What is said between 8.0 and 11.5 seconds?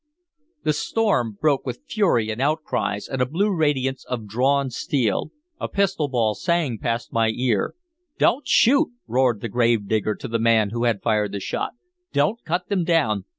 "Don't shoot!" roared the gravedigger to the man who had fired the